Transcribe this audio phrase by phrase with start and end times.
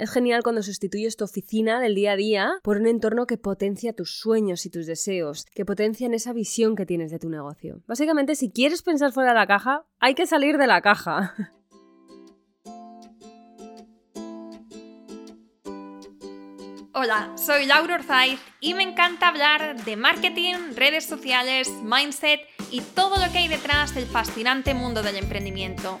[0.00, 3.92] Es genial cuando sustituyes tu oficina del día a día por un entorno que potencia
[3.92, 7.82] tus sueños y tus deseos, que potencian esa visión que tienes de tu negocio.
[7.86, 11.34] Básicamente, si quieres pensar fuera de la caja, hay que salir de la caja.
[16.94, 22.40] Hola, soy Laura Orzaiz y me encanta hablar de marketing, redes sociales, mindset
[22.70, 26.00] y todo lo que hay detrás del fascinante mundo del emprendimiento.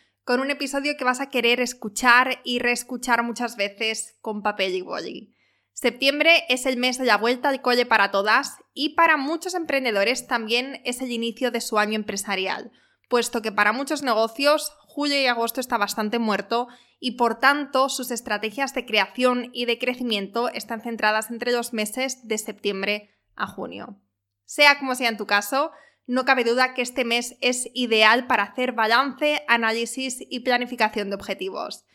[0.23, 4.81] con un episodio que vas a querer escuchar y reescuchar muchas veces con papel y
[4.81, 5.35] boli.
[5.73, 10.27] Septiembre es el mes de la vuelta al cole para todas y para muchos emprendedores
[10.27, 12.71] también es el inicio de su año empresarial,
[13.09, 16.67] puesto que para muchos negocios julio y agosto está bastante muerto
[16.99, 22.27] y por tanto sus estrategias de creación y de crecimiento están centradas entre los meses
[22.27, 23.99] de septiembre a junio.
[24.45, 25.71] Sea como sea en tu caso,
[26.07, 31.15] no cabe duda que este mes es ideal para hacer balance, análisis y planificación de
[31.15, 31.85] objetivos.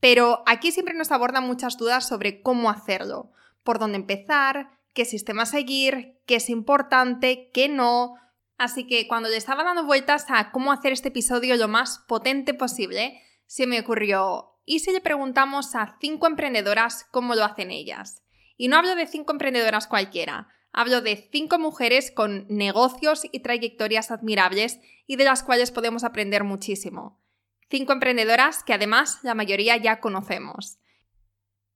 [0.00, 3.32] Pero aquí siempre nos abordan muchas dudas sobre cómo hacerlo,
[3.64, 8.14] por dónde empezar, qué sistema seguir, qué es importante, qué no.
[8.58, 12.54] Así que cuando le estaba dando vueltas a cómo hacer este episodio lo más potente
[12.54, 18.22] posible, se me ocurrió, ¿y si le preguntamos a cinco emprendedoras cómo lo hacen ellas?
[18.56, 24.10] Y no hablo de cinco emprendedoras cualquiera, Hablo de cinco mujeres con negocios y trayectorias
[24.10, 27.22] admirables y de las cuales podemos aprender muchísimo.
[27.68, 30.78] Cinco emprendedoras que además la mayoría ya conocemos.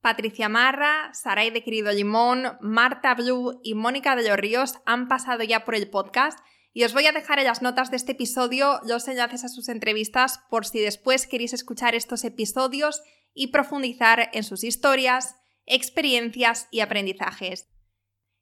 [0.00, 5.42] Patricia Marra, Saray de Querido Limón, Marta Blue y Mónica de los Ríos han pasado
[5.42, 6.38] ya por el podcast
[6.72, 9.68] y os voy a dejar en las notas de este episodio los enlaces a sus
[9.68, 13.02] entrevistas por si después queréis escuchar estos episodios
[13.34, 17.69] y profundizar en sus historias, experiencias y aprendizajes.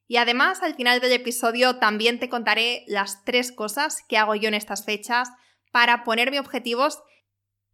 [0.09, 4.47] Y además, al final del episodio también te contaré las tres cosas que hago yo
[4.47, 5.29] en estas fechas
[5.71, 6.97] para ponerme objetivos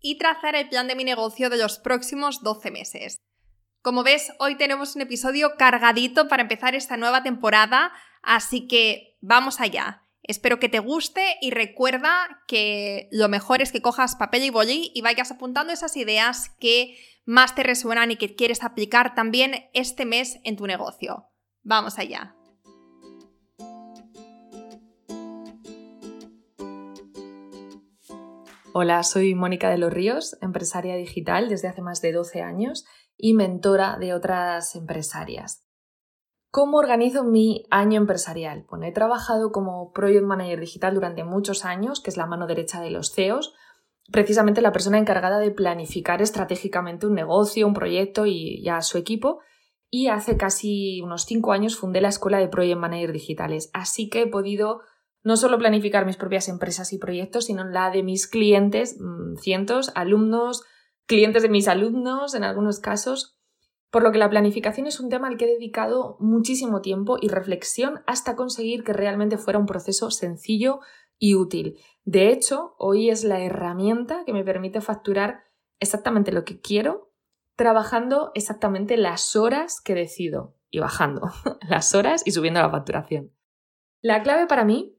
[0.01, 3.21] y trazar el plan de mi negocio de los próximos 12 meses.
[3.81, 9.61] Como ves, hoy tenemos un episodio cargadito para empezar esta nueva temporada, así que vamos
[9.61, 10.03] allá.
[10.21, 14.91] Espero que te guste y recuerda que lo mejor es que cojas papel y boli
[14.93, 20.03] y vayas apuntando esas ideas que más te resuenan y que quieres aplicar también este
[20.03, 21.29] mes en tu negocio.
[21.67, 22.35] Vamos allá.
[28.71, 32.85] Hola, soy Mónica de los Ríos, empresaria digital desde hace más de 12 años
[33.17, 35.65] y mentora de otras empresarias.
[36.51, 38.67] ¿Cómo organizo mi año empresarial?
[38.69, 42.79] Bueno, he trabajado como Project Manager Digital durante muchos años, que es la mano derecha
[42.79, 43.55] de los CEOs,
[44.11, 49.39] precisamente la persona encargada de planificar estratégicamente un negocio, un proyecto y ya su equipo
[49.89, 53.69] y hace casi unos cinco años fundé la Escuela de Project Manager Digitales.
[53.73, 54.81] Así que he podido
[55.23, 59.91] no solo planificar mis propias empresas y proyectos, sino la de mis clientes, mm, cientos,
[59.95, 60.63] alumnos,
[61.07, 63.39] clientes de mis alumnos en algunos casos,
[63.89, 67.29] por lo que la planificación es un tema al que he dedicado muchísimo tiempo y
[67.29, 70.79] reflexión hasta conseguir que realmente fuera un proceso sencillo
[71.17, 71.79] y útil.
[72.03, 75.43] De hecho, hoy es la herramienta que me permite facturar
[75.79, 77.04] exactamente lo que quiero
[77.55, 81.31] trabajando exactamente las horas que decido y bajando
[81.69, 83.31] las horas y subiendo la facturación.
[84.01, 84.97] La clave para mí,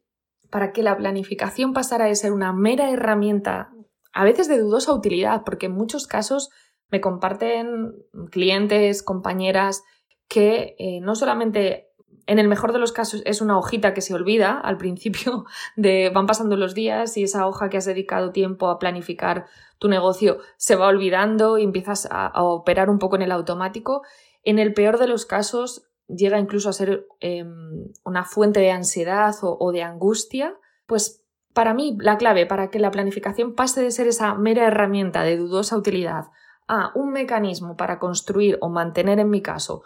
[0.51, 3.73] para que la planificación pasara de ser una mera herramienta,
[4.13, 6.51] a veces de dudosa utilidad, porque en muchos casos
[6.91, 7.95] me comparten
[8.31, 9.85] clientes, compañeras,
[10.29, 11.87] que eh, no solamente
[12.27, 15.45] en el mejor de los casos es una hojita que se olvida al principio
[15.77, 19.47] de van pasando los días y esa hoja que has dedicado tiempo a planificar
[19.79, 24.03] tu negocio se va olvidando y empiezas a, operar un poco en el automático.
[24.43, 29.35] En el peor de los casos llega incluso a ser em, una fuente de ansiedad
[29.43, 30.55] o, o de angustia.
[30.87, 35.23] Pues para mí la clave para que la planificación pase de ser esa mera herramienta
[35.23, 36.27] de dudosa utilidad
[36.69, 39.83] a un mecanismo para construir o mantener en mi caso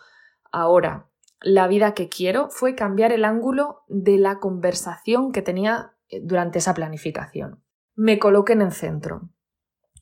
[0.51, 1.11] ahora
[1.41, 6.59] la vida que quiero fue cambiar el ángulo de la conversación que tenía eh, durante
[6.59, 7.63] esa planificación.
[7.95, 9.31] Me coloqué en el centro.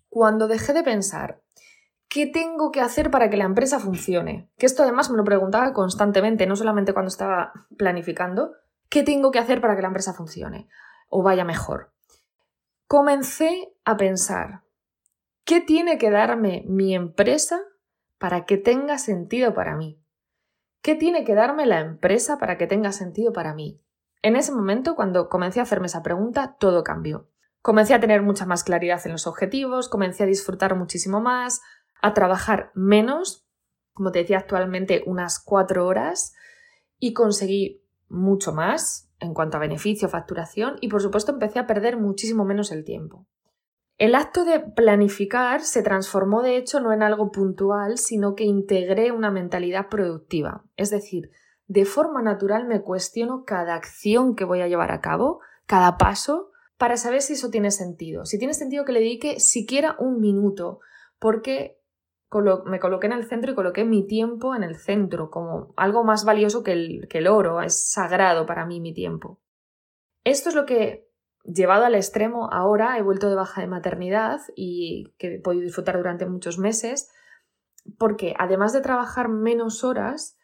[0.09, 1.43] Cuando dejé de pensar
[2.09, 4.51] ¿qué tengo que hacer para que la empresa funcione?
[4.59, 8.55] Que esto además me lo preguntaba constantemente, no solamente cuando estaba planificando,
[8.89, 10.69] ¿qué tengo que hacer para que la empresa funcione
[11.09, 11.93] o vaya mejor?
[12.87, 14.63] Comencé a pensar,
[15.45, 17.61] ¿qué tiene que darme mi empresa
[18.19, 20.01] para que tenga sentido para mí?
[20.81, 23.83] ¿Qué tiene que darme la empresa para que tenga sentido para mí?
[24.23, 27.29] En ese momento, cuando comencé a hacerme esa pregunta, todo cambió.
[27.69, 31.61] Comencé a tener mucha más claridad en los objetivos, comencé a disfrutar muchísimo más,
[32.01, 33.47] a trabajar menos,
[33.93, 36.33] como te decía actualmente, unas cuatro horas,
[36.99, 41.99] y conseguí mucho más en cuanto a beneficio, facturación, y por supuesto empecé a perder
[41.99, 43.27] muchísimo menos el tiempo.
[43.99, 49.13] El acto de planificar se transformó de hecho no en algo puntual, sino que integré
[49.13, 50.65] una mentalidad productiva.
[50.79, 51.33] Es decir,
[51.67, 56.53] de forma natural me cuestiono cada acción que voy a llevar a cabo, cada paso,
[56.79, 58.25] para saber si eso tiene sentido.
[58.25, 60.79] Si tiene sentido que le dedique siquiera un minuto,
[61.19, 61.79] porque
[62.67, 66.25] me coloqué en el centro y coloqué mi tiempo en el centro, como algo más
[66.25, 69.41] valioso que el, que el oro, es sagrado para mí mi tiempo.
[70.25, 71.11] Esto es lo que,
[71.43, 75.97] llevado al extremo, ahora he vuelto de baja de maternidad y que he podido disfrutar
[75.97, 77.11] durante muchos meses,
[77.99, 80.37] porque además de trabajar menos horas,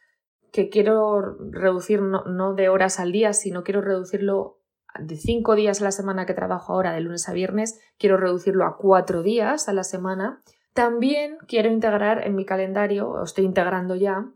[0.50, 4.63] que quiero reducir no, no de horas al día, sino quiero reducirlo
[4.98, 8.64] de cinco días a la semana que trabajo ahora, de lunes a viernes, quiero reducirlo
[8.64, 10.42] a cuatro días a la semana
[10.74, 14.26] también quiero integrar en mi calendario, o estoy integrando ya,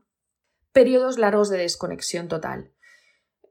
[0.72, 2.72] periodos largos de desconexión total.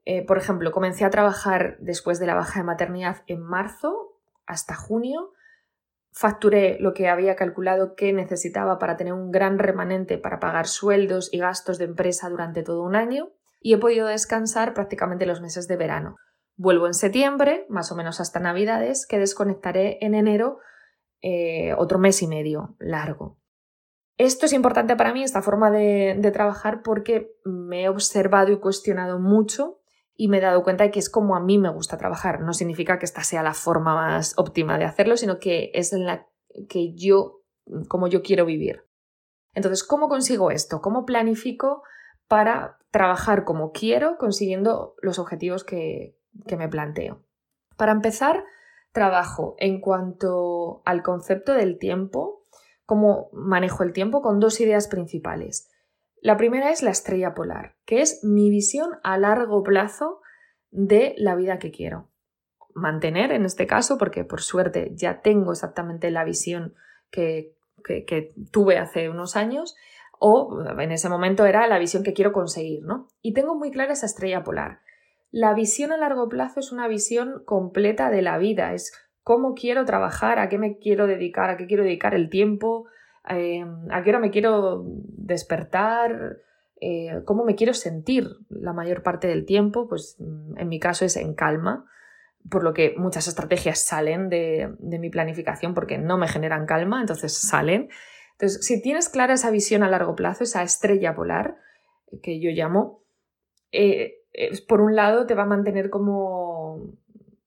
[0.06, 4.74] Eh, por ejemplo, comencé a trabajar después de la baja de maternidad en marzo hasta
[4.74, 5.34] junio.
[6.12, 11.28] Facturé lo que había calculado que necesitaba para tener un gran remanente para pagar sueldos
[11.30, 15.68] y gastos de empresa durante todo un año y he podido descansar prácticamente los meses
[15.68, 16.16] de verano.
[16.60, 20.58] Vuelvo en septiembre, más o menos hasta Navidades, que desconectaré en enero
[21.22, 23.38] eh, otro mes y medio largo.
[24.16, 28.58] Esto es importante para mí, esta forma de, de, trabajar, porque me he observado y
[28.58, 29.78] cuestionado mucho
[30.16, 32.40] y me he dado cuenta de que es como a mí me gusta trabajar.
[32.40, 36.06] No significa que esta sea la forma más óptima de hacerlo, sino que es en
[36.06, 36.26] la
[36.68, 37.42] que yo,
[37.86, 38.84] como yo quiero vivir.
[39.54, 40.80] Entonces, ¿cómo consigo esto?
[40.80, 41.84] ¿Cómo planifico
[42.26, 47.22] para trabajar como quiero, consiguiendo los objetivos que, que me planteo?
[47.76, 48.44] Para empezar,
[48.92, 52.44] trabajo en cuanto al concepto del tiempo,
[52.84, 55.70] cómo manejo el tiempo, con dos ideas principales.
[56.20, 60.20] La primera es la estrella polar, que es mi visión a largo plazo
[60.70, 62.08] de la vida que quiero.
[62.74, 66.74] Mantener en este caso, porque por suerte ya tengo exactamente la visión
[67.10, 67.54] que,
[67.84, 69.76] que, tuve hace unos años,
[70.18, 73.06] o en ese momento era la visión que quiero conseguir, ¿no?
[73.22, 74.80] Y tengo muy clara esa estrella polar.
[75.30, 78.92] La visión a largo plazo es una visión completa de la vida, es
[79.22, 82.86] cómo quiero trabajar, a qué me quiero dedicar, a qué quiero dedicar el tiempo,
[83.28, 86.38] eh, a qué hora me quiero despertar,
[86.80, 91.04] eh, cómo me quiero sentir la mayor parte del tiempo, pues mm, en mi caso
[91.04, 91.84] es en calma,
[92.50, 97.36] por lo que muchas estrategias salen de, mi planificación porque no me generan calma, entonces
[97.36, 97.90] salen.
[98.32, 101.56] Entonces, si tienes clara esa visión a largo plazo, esa estrella polar
[102.22, 103.02] que yo llamo,
[103.72, 104.17] eh,
[104.66, 106.92] por un lado te va a mantener como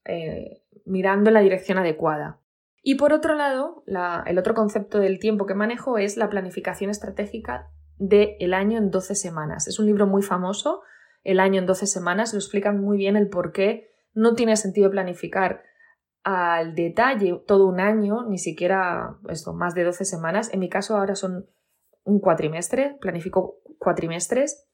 [0.05, 2.39] eh, mirando en la dirección adecuada.
[2.83, 3.83] Y por otro lado,
[4.25, 7.69] el otro concepto del tiempo que manejo es la planificación estratégica
[7.99, 9.67] del año en 12 semanas.
[9.67, 10.81] Es un libro muy famoso,
[11.23, 14.89] El año en 12 semanas, lo explican muy bien el por qué no tiene sentido
[14.89, 15.61] planificar
[16.23, 20.51] al detalle todo un año, ni siquiera esto, más de 12 semanas.
[20.51, 21.45] En mi caso ahora son
[22.03, 24.67] un cuatrimestre, planifico cuatrimestres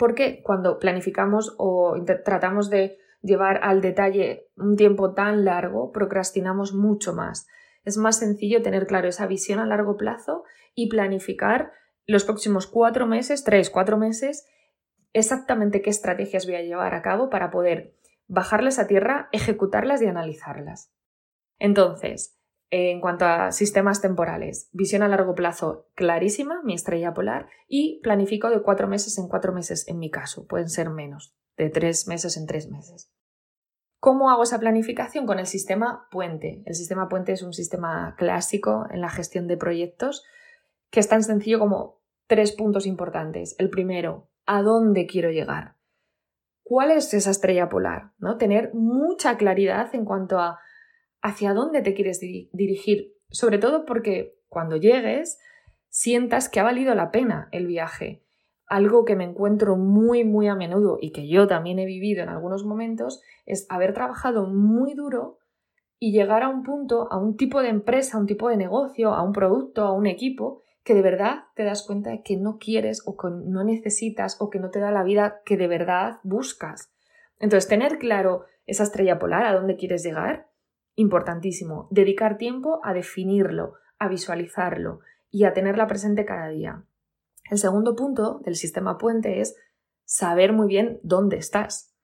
[0.00, 7.12] porque cuando planificamos o tratamos de llevar al detalle un tiempo tan largo, procrastinamos mucho
[7.12, 7.46] más.
[7.84, 11.72] Es más sencillo tener claro esa visión a largo plazo y planificar
[12.06, 14.46] los próximos cuatro meses, tres, cuatro meses,
[15.12, 17.94] exactamente qué estrategias voy a llevar a cabo para poder
[18.26, 20.94] bajarlas a tierra, ejecutarlas y analizarlas.
[21.58, 22.39] Entonces,
[22.70, 28.48] en cuanto a sistemas temporales, visión a largo plazo clarísima, mi estrella polar, y planifico
[28.48, 32.36] de cuatro meses en cuatro meses en mi caso, pueden ser menos, de tres meses
[32.36, 33.12] en tres meses.
[33.98, 35.26] ¿Cómo hago esa planificación?
[35.26, 36.62] Con el sistema puente.
[36.64, 40.24] El sistema puente es un sistema clásico en la gestión de proyectos
[40.90, 43.54] que es tan sencillo como tres puntos importantes.
[43.58, 45.76] El primero, ¿a dónde quiero llegar?
[46.62, 48.12] ¿Cuál es esa estrella polar?
[48.18, 48.38] ¿No?
[48.38, 50.60] Tener mucha claridad en cuanto a
[51.22, 55.38] hacia dónde te quieres dirigir, sobre todo porque cuando llegues
[55.88, 58.22] sientas que ha valido la pena el viaje.
[58.66, 62.28] Algo que me encuentro muy, muy a menudo y que yo también he vivido en
[62.28, 65.38] algunos momentos es haber trabajado muy duro
[65.98, 69.12] y llegar a un punto, a un tipo de empresa, a un tipo de negocio,
[69.12, 72.58] a un producto, a un equipo, que de verdad te das cuenta de que no
[72.58, 76.20] quieres o que no necesitas o que no te da la vida que de verdad
[76.22, 76.92] buscas.
[77.38, 80.49] Entonces, tener claro esa estrella polar, a dónde quieres llegar,
[80.94, 81.88] importantísimo.
[81.90, 86.84] Dedicar tiempo a definirlo, a visualizarlo y a tenerla presente cada día.
[87.50, 89.56] El segundo punto del sistema puente es
[90.04, 91.94] saber muy bien dónde estás.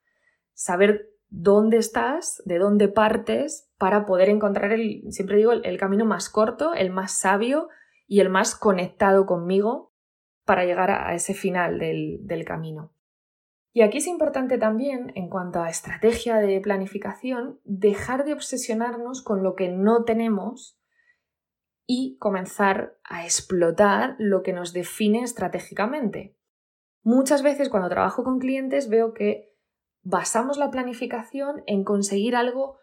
[0.54, 6.30] Saber dónde estás, de dónde partes, para poder encontrar el, siempre digo, el, camino más
[6.30, 7.68] corto, el más sabio
[8.06, 9.92] y el más conectado conmigo
[10.44, 12.92] para llegar a, ese final del, del camino.
[13.76, 19.42] Y aquí es importante también, en cuanto a estrategia de planificación, dejar de obsesionarnos con
[19.42, 20.80] lo que no tenemos
[21.86, 26.38] y comenzar a explotar lo que nos define estratégicamente.
[27.02, 29.54] Muchas veces cuando trabajo con clientes veo que
[30.02, 32.78] basamos la planificación en conseguir algo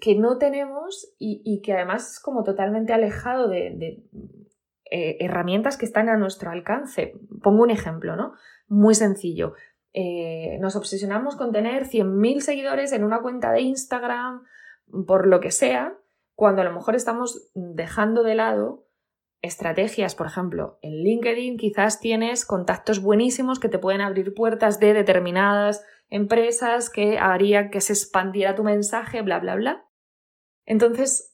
[0.00, 4.04] que no tenemos y, que además es como totalmente alejado de,
[4.88, 7.14] eh, herramientas que están a nuestro alcance.
[7.42, 8.34] Pongo un ejemplo, ¿no?
[8.68, 9.54] Muy sencillo.
[9.94, 14.42] Eh, nos obsesionamos con tener 100.000 seguidores en una cuenta de Instagram,
[15.06, 15.94] por lo que sea,
[16.34, 18.86] cuando a lo mejor estamos dejando de lado
[19.42, 24.94] estrategias, por ejemplo, en LinkedIn quizás tienes contactos buenísimos que te pueden abrir puertas de
[24.94, 29.84] determinadas empresas que haría que se expandiera tu mensaje, bla, bla, bla.
[30.64, 31.32] Entonces,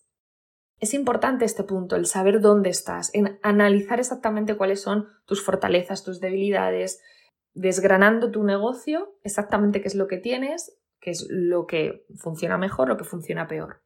[0.80, 6.04] es importante este punto, el saber dónde estás, en analizar exactamente cuáles son tus fortalezas,
[6.04, 7.02] tus debilidades,
[7.58, 12.88] desgranando tu negocio, exactamente qué es lo que tienes, qué es lo que funciona mejor,
[12.88, 13.82] lo que funciona peor.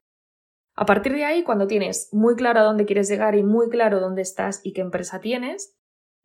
[0.75, 4.01] A partir de ahí, cuando tienes muy claro a dónde quieres llegar y muy claro
[4.01, 5.77] dónde estás y qué empresa tienes,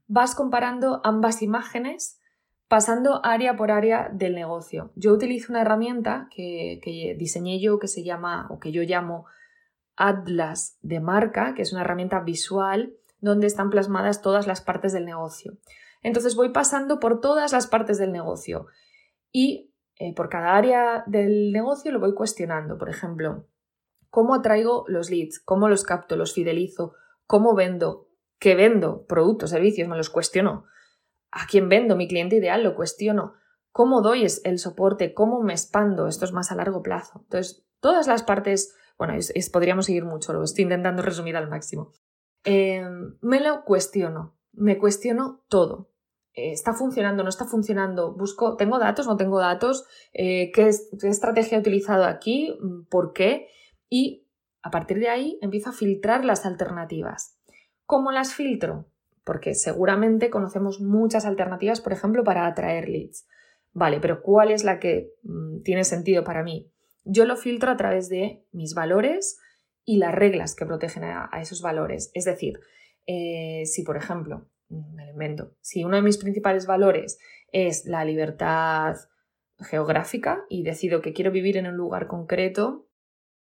[0.07, 2.19] vas comparando ambas imágenes
[2.67, 4.91] pasando área por área del negocio.
[4.95, 9.25] Yo utilizo una herramienta que, diseñé yo que se llama o que yo llamo
[9.95, 15.05] Atlas de marca, que es una herramienta visual donde están plasmadas todas las partes del
[15.05, 15.57] negocio.
[16.01, 18.67] Entonces voy pasando por todas las partes del negocio
[19.31, 22.77] y eh, por cada área del negocio lo voy cuestionando.
[22.77, 23.47] Por ejemplo,
[24.09, 25.39] ¿cómo atraigo los leads?
[25.39, 26.15] ¿Cómo los capto?
[26.15, 26.93] ¿Los fidelizo?
[27.25, 28.07] ¿Cómo vendo?
[28.39, 29.05] ¿Qué vendo?
[29.05, 30.65] Productos, servicios, me los cuestiono.
[31.31, 31.95] ¿A quién vendo?
[31.95, 33.33] Mi cliente ideal lo cuestiono.
[33.71, 35.13] ¿Cómo doy el soporte?
[35.13, 36.07] ¿Cómo me expando?
[36.07, 37.21] Esto es más a largo plazo.
[37.23, 39.13] Entonces, todas las partes, bueno,
[39.51, 41.91] podríamos seguir mucho, lo estoy intentando resumir al máximo.
[42.43, 45.89] Em, me lo cuestiono me cuestiono todo.
[46.33, 47.23] Eh, ¿Está funcionando?
[47.23, 48.13] ¿No está funcionando?
[48.13, 49.07] Busco, ¿tengo datos?
[49.07, 49.85] ¿No tengo datos?
[50.13, 52.57] Eh, ¿qué, estrategia he utilizado aquí?
[52.59, 53.47] Mm, ¿Por qué?
[53.89, 54.27] Y
[54.61, 57.37] a partir de ahí empiezo a filtrar las alternativas.
[57.85, 58.87] ¿Cómo las filtro?
[59.23, 63.27] Porque seguramente conocemos muchas alternativas, por ejemplo, para atraer leads.
[63.73, 66.71] Vale, pero ¿cuál es la que mm, tiene sentido para mí?
[67.05, 69.39] Yo lo filtro a través de mis valores
[69.85, 72.11] y las reglas que protegen a esos valores.
[72.13, 72.59] Es decir,
[73.07, 77.17] eh, si, por ejemplo, me lo invento, si uno de mis principales valores
[77.51, 78.97] es la libertad
[79.59, 82.87] geográfica y decido que quiero vivir en un lugar concreto,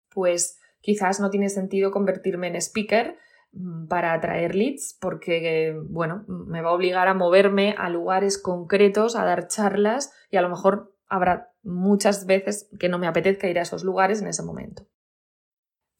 [0.09, 3.19] pues quizás no tiene sentido convertirme en speaker
[3.52, 9.16] mm, para atraer leads porque, bueno, me va a obligar a moverme a lugares concretos,
[9.16, 13.59] a dar charlas y a lo mejor habrá muchas veces que no me apetezca ir
[13.59, 14.87] a esos lugares en ese momento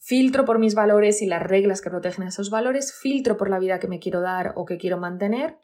[0.01, 3.79] filtro por mis valores y las reglas que protegen esos valores, filtro por la vida
[3.79, 5.59] que me quiero dar o que quiero mantener,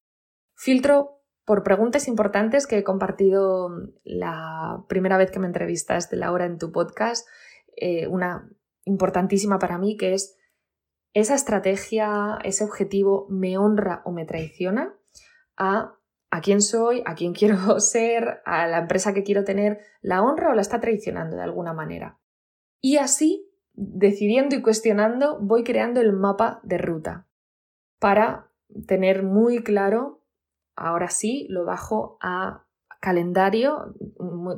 [0.55, 3.71] filtro por preguntas importantes que he compartido
[4.05, 7.27] la primera vez que me entrevistaste, Laura, en tu podcast,
[7.77, 8.51] eh, una
[8.85, 10.37] importantísima para mí, que es
[11.15, 14.95] esa estrategia, ese objetivo, ¿me honra o me traiciona?
[15.57, 15.97] A
[16.31, 20.51] a quién soy, a quién quiero ser, a la empresa que quiero tener, ¿la honra
[20.51, 22.19] o la está traicionando de alguna manera?
[22.81, 23.46] Y así
[23.77, 27.27] decidiendo y cuestionando, voy creando el mapa de ruta
[27.99, 28.49] para
[28.87, 30.23] tener muy claro,
[30.75, 32.65] ahora sí, lo bajo a
[33.01, 33.95] calendario,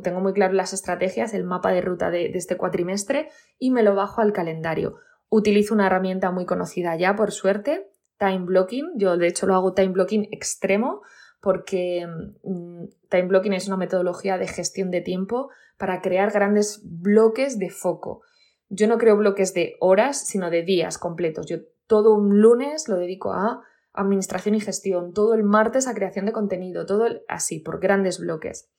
[0.02, 3.94] tengo muy claro las estrategias, el mapa de ruta de, este cuatrimestre y me lo
[3.94, 4.96] bajo al calendario.
[5.28, 8.92] Utilizo una herramienta muy conocida ya, por suerte, Time Blocking.
[8.96, 11.02] Yo de hecho lo hago Time Blocking extremo
[11.40, 12.06] porque
[12.42, 17.70] mm, Time Blocking es una metodología de gestión de tiempo para crear grandes bloques de
[17.70, 18.22] foco.
[18.70, 21.46] Yo no creo bloques de horas, sino de días completos.
[21.46, 26.26] Yo todo un lunes lo dedico a administración y gestión, todo el martes a creación
[26.26, 28.70] de contenido, todo así, por grandes bloques.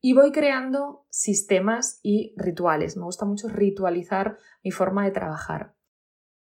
[0.00, 2.96] Y voy creando sistemas y rituales.
[2.96, 5.74] Me gusta mucho ritualizar mi forma de trabajar.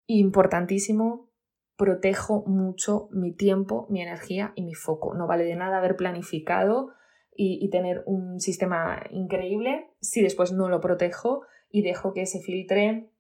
[0.07, 1.31] Importantísimo,
[1.77, 5.15] protejo mucho mi tiempo, mi energía y mi foco.
[5.15, 6.91] No vale de nada haber planificado
[7.35, 12.41] y, y tener un sistema increíble si después no lo protejo y dejo que se
[12.41, 13.11] filtre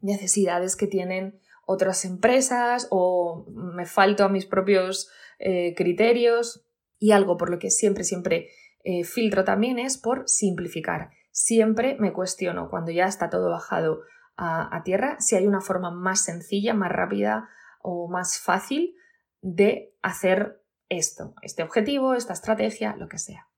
[0.00, 6.66] necesidades que tienen otras empresas o me falto a mis propios eh, criterios
[6.98, 8.48] y algo por lo que siempre, siempre
[8.82, 11.10] eh, filtro también es por simplificar.
[11.30, 14.00] Siempre me cuestiono cuando ya está todo bajado
[14.36, 17.48] a, a tierra si hay una forma más sencilla, más rápida
[17.82, 18.96] o más fácil
[19.42, 23.49] de hacer esto, este objetivo, esta estrategia, lo que sea.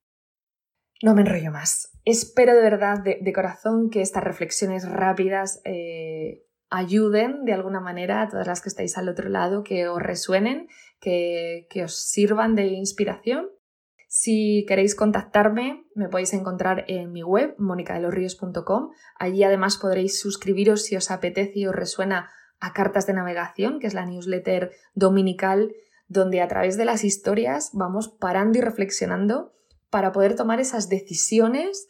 [1.02, 1.90] No me enrollo más.
[2.04, 8.28] Espero de verdad, de, corazón, que estas reflexiones rápidas eh, ayuden de alguna manera a
[8.28, 10.68] todas las que estáis al otro lado, que os resuenen,
[11.00, 13.48] que, que os sirvan de inspiración.
[14.08, 18.90] Si queréis contactarme, me podéis encontrar en mi web, monicadelorrios.com.
[19.18, 22.30] Allí además podréis suscribiros si os apetece y os resuena
[22.60, 25.72] a Cartas de Navegación, que es la newsletter dominical
[26.06, 29.54] donde a través de las historias vamos parando y reflexionando
[29.92, 31.86] para poder tomar esas decisiones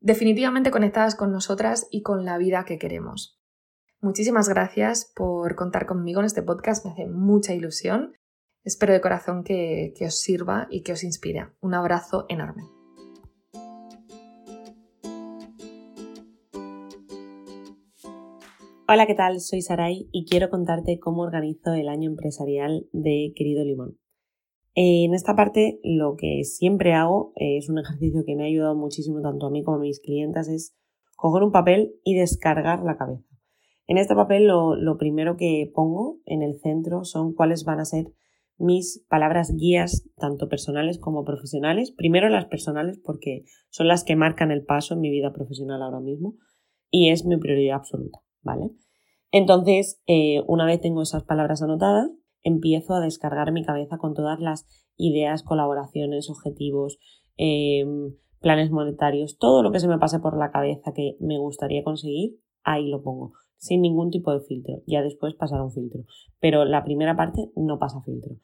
[0.00, 3.40] definitivamente conectadas con nosotras y con la vida que queremos.
[4.00, 8.12] Muchísimas gracias por contar conmigo en este podcast, me hace mucha ilusión.
[8.64, 11.50] Espero de corazón que, que os sirva y que os inspire.
[11.60, 12.64] Un abrazo enorme.
[18.88, 19.40] Hola, ¿qué tal?
[19.40, 23.96] Soy Saray y quiero contarte cómo organizo el año empresarial de Querido Limón.
[24.80, 29.20] En esta parte lo que siempre hago es un ejercicio que me ha ayudado muchísimo
[29.20, 30.72] tanto a mí como a mis clientes es
[31.16, 33.24] coger un papel y descargar la cabeza.
[33.88, 38.12] En este papel lo, primero que pongo en el centro son cuáles van a ser
[38.56, 41.90] mis palabras guías, tanto personales como profesionales.
[41.90, 45.98] Primero las personales porque son las que marcan el paso en mi vida profesional ahora
[45.98, 46.36] mismo
[46.88, 48.70] y es mi prioridad absoluta, ¿vale?
[49.32, 54.40] Entonces, eh, una vez tengo esas palabras anotadas, empiezo a descargar mi cabeza con todas
[54.40, 54.66] las
[54.96, 56.98] ideas, colaboraciones, objetivos,
[57.36, 61.82] em, planes monetarios, todo lo que se me pase por la cabeza que me gustaría
[61.82, 64.82] conseguir, ahí lo pongo, sin ningún tipo de filtro.
[64.86, 66.04] Ya después pasará un filtro,
[66.40, 68.36] pero la primera parte no pasa filtro.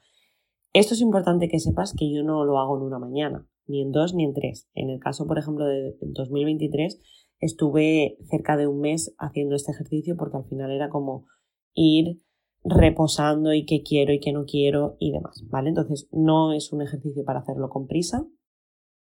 [0.72, 3.92] Esto es importante que sepas que yo no lo hago en una mañana, ni en
[3.92, 4.68] dos ni en tres.
[4.74, 7.00] En el caso, por ejemplo, de 2023,
[7.38, 11.26] estuve cerca de un mes haciendo este ejercicio porque al final era como
[11.74, 12.20] ir
[12.64, 15.68] reposando y qué quiero y qué no quiero y demás, ¿vale?
[15.68, 18.26] Entonces no es un ejercicio para hacerlo con prisa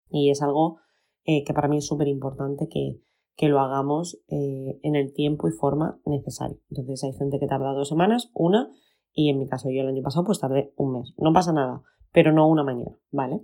[0.10, 0.78] y es algo
[1.26, 3.02] eh, que para mí es súper importante que,
[3.48, 6.58] lo hagamos eh, en el tiempo y forma necesario.
[6.70, 8.70] Entonces hay gente que tarda dos semanas, una,
[9.14, 11.14] y en mi caso yo el año pasado pues tardé un mes.
[11.18, 13.40] No pasa nada, pero no una mañana, ¿vale?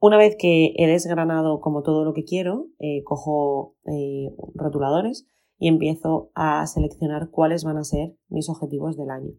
[0.00, 3.76] Una vez que he desgranado como todo lo que quiero, eh, cojo
[4.56, 5.28] rotuladores
[5.60, 9.34] y empiezo a seleccionar cuáles van a ser mis objetivos del año.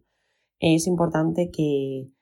[0.60, 2.12] Es importante que,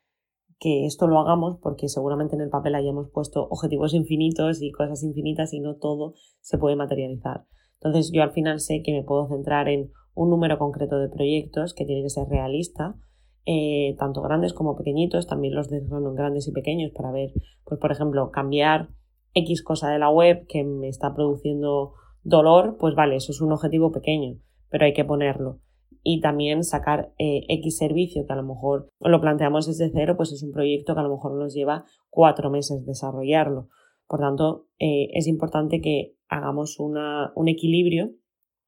[0.59, 5.05] que esto lo hagamos porque seguramente en el papel hayamos puesto objetivos infinitos y cosas
[5.05, 7.45] infinitas y no todo se puede materializar.
[7.75, 11.75] Entonces yo al final sé que me puedo centrar en un número concreto de proyectos
[11.75, 12.97] que tiene que ser realista,
[13.45, 17.33] eh, tanto grandes como pequeñitos, también los desgrano en grandes y pequeños para ver,
[17.65, 18.89] pues por ejemplo, cambiar
[19.35, 23.53] X cosa de la web que me está produciendo dolor, pues vale, eso es un
[23.53, 25.61] objetivo pequeño, pero hay que ponerlo.
[26.03, 30.33] Y también sacar eh, X servicio que a lo mejor lo planteamos desde cero, pues
[30.33, 33.69] es un proyecto que a lo mejor nos lleva cuatro meses desarrollarlo.
[34.07, 38.13] Por tanto, eh, es importante que hagamos una, un equilibrio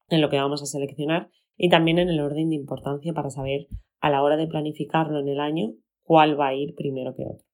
[0.09, 3.67] en lo que vamos a seleccionar y también en el orden de importancia para saber
[3.99, 7.47] a la hora de planificarlo en el año cuál va a ir primero que otro.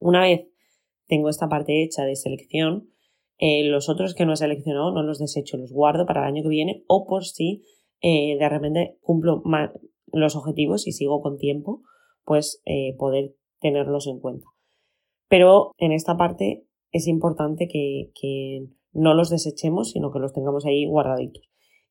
[0.00, 0.48] Una vez
[1.06, 2.88] tengo esta parte hecha de selección,
[3.38, 6.42] eh, los otros que no he seleccionado no los desecho, los guardo para el año
[6.42, 7.62] que viene o por si
[8.00, 9.42] eh, de repente cumplo
[10.12, 11.82] los objetivos y sigo con tiempo,
[12.24, 14.46] pues eh, poder tenerlos en cuenta.
[15.28, 20.66] Pero en esta parte es importante que, que no los desechemos, sino que los tengamos
[20.66, 21.48] ahí guardaditos.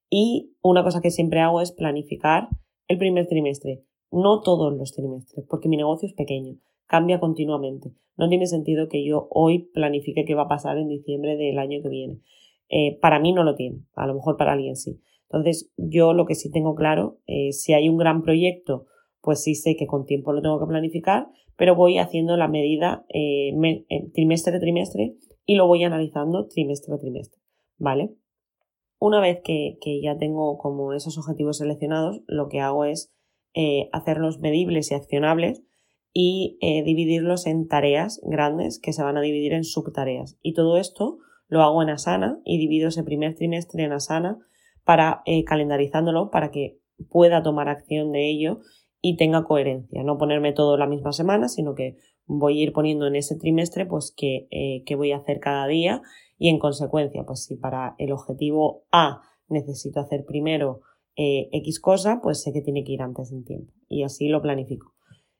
[0.10, 2.49] Y una cosa que siempre hago es planificar
[2.88, 6.57] el primer trimestre, no todos los trimestres, porque mi negocio es pequeño
[6.88, 7.91] cambia continuamente.
[8.17, 11.82] No tiene sentido que yo hoy planifique qué va a pasar en diciembre del año
[11.84, 12.21] que viene.
[12.69, 15.00] Eh, para mí no lo tiene, a lo mejor para alguien sí.
[15.30, 18.88] Entonces, yo lo que sí tengo claro, es si hay un gran proyecto,
[19.21, 23.06] pues sí sé que con tiempo lo tengo que planificar, pero voy haciendo la medida
[23.10, 23.52] eh,
[23.89, 27.41] eh, trimestre a trimestre y lo voy analizando trimestre a trimestre,
[27.78, 28.15] ¿vale?
[29.00, 33.13] Una vez que, ya tengo como esos objetivos seleccionados, lo que hago es
[33.91, 35.66] hacerlos medibles y accionables
[36.19, 40.36] y eh, dividirlos en tareas grandes que se van a dividir en subtareas.
[40.41, 44.39] Y todo esto lo hago en Asana y divido ese primer trimestre en Asana
[44.84, 46.80] para eh, calendarizándolo para que
[47.12, 48.62] pueda tomar acción de ello
[48.99, 50.01] y tenga coherencia.
[50.01, 53.86] No ponerme todo la misma semana, sino que voy a ir poniendo en ese trimestre
[53.86, 56.01] pues qué eh, voy a hacer cada día
[56.39, 60.82] y en consecuencia pues si para el objetivo A necesito hacer primero
[61.15, 64.41] eh, X cosa, pues sé que tiene que ir antes en tiempo y así lo
[64.41, 64.96] planifico.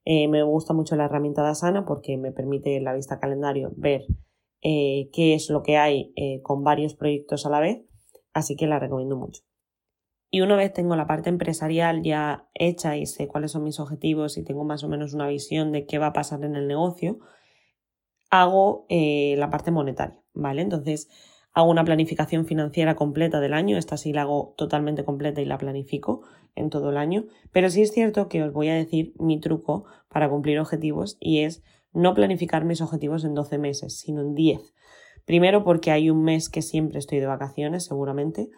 [0.10, 4.06] Eh, me gusta mucho la herramienta de Asana porque me permite la vista calendario ver
[4.62, 7.84] eh, qué es lo que hay con varios proyectos a la vez,
[8.32, 9.42] así que la recomiendo mucho.
[10.32, 14.38] Y una vez tengo la parte empresarial ya hecha y sé cuáles son mis objetivos
[14.38, 17.20] y tengo más o menos una visión de qué va a pasar en el negocio,
[18.30, 20.62] hago la parte monetaria, ¿vale?
[20.62, 21.10] Entonces,
[21.58, 25.58] Hago una planificación financiera completa del año, esta sí la hago totalmente completa y la
[25.58, 26.22] planifico
[26.58, 29.86] en todo el año, pero sí es cierto que os voy a decir mi truco
[30.10, 34.74] para cumplir objetivos y es no planificar mis objetivos en 12 meses, sino en 10.
[35.26, 38.50] Primero porque hay un mes que siempre estoy de vacaciones, seguramente,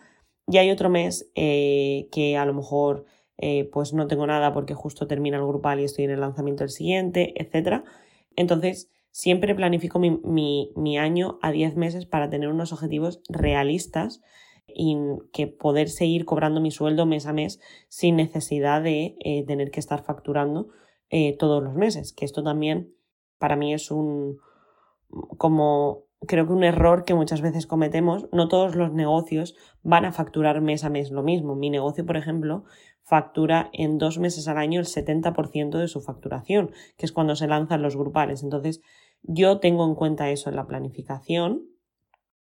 [0.48, 3.06] y hay otro mes eh, que a lo mejor
[3.38, 6.64] eh, pues no tengo nada porque justo termina el grupal y estoy en el lanzamiento
[6.64, 7.84] del siguiente, etc.
[8.36, 14.22] Entonces, Siempre planifico mi, año a 10 meses para tener unos objetivos realistas
[14.76, 14.98] y
[15.34, 19.80] que poder seguir cobrando mi sueldo mes a mes sin necesidad de eh, tener que
[19.80, 20.70] estar facturando
[21.10, 22.14] eh, todos los meses.
[22.14, 22.94] Que esto también
[23.38, 24.38] para mí es un
[25.38, 28.28] como creo que un error que muchas veces cometemos.
[28.32, 31.56] No todos los negocios van a facturar mes a mes lo mismo.
[31.56, 32.64] Mi negocio, por ejemplo,
[33.04, 37.48] factura en dos meses al año el 70% de su facturación, que es cuando se
[37.48, 38.44] lanzan los grupales.
[38.44, 38.82] Entonces,
[39.24, 41.64] yo tengo en cuenta eso en la planificación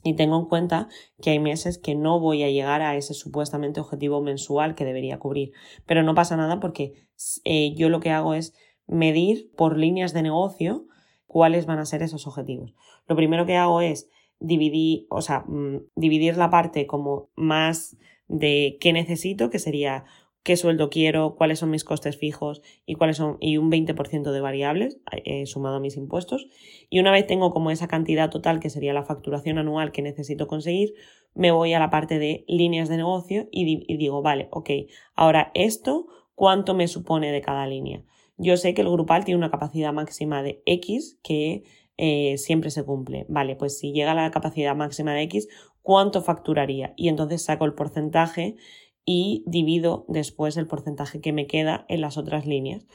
[0.05, 0.89] y tengo en cuenta
[1.21, 5.19] que hay meses que no voy a llegar a ese supuestamente objetivo mensual que debería
[5.19, 5.53] cubrir.
[5.87, 7.09] Pero no pasa nada porque
[7.45, 8.55] eh, yo lo que hago es
[8.87, 10.87] medir por líneas de negocio
[11.27, 12.75] cuáles van a ser esos objetivos.
[13.09, 14.09] Lo primero que hago es
[14.41, 17.97] dividir, o sea, mm, dividir la parte como más
[18.29, 20.05] de qué necesito, que sería
[20.45, 24.41] qué sueldo quiero, cuáles son mis costes fijos y cuáles son y un 20% de
[24.41, 26.47] variables eh, sumado a mis impuestos.
[26.91, 30.47] Y una vez tengo como esa cantidad total que sería la facturación anual que necesito
[30.47, 30.95] conseguir,
[31.35, 34.71] me voy a la parte de líneas de negocio y, digo, vale, ok,
[35.17, 38.05] ahora esto, ¿cuánto me supone de cada línea?
[38.37, 41.65] Yo sé que el grupal tiene una capacidad máxima de X que
[41.97, 43.25] eh, siempre se cumple.
[43.29, 45.49] Vale, pues si llega a la capacidad máxima de X,
[45.81, 46.93] ¿cuánto facturaría?
[46.97, 48.57] Y entonces saco el porcentaje
[49.05, 52.87] y divido después el porcentaje que me queda en las otras líneas.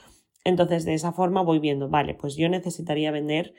[0.43, 3.53] Entonces, de esa forma voy viendo, vale, pues yo necesitaría vender